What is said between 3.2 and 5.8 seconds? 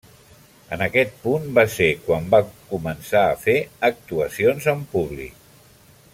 a fer actuacions en públic.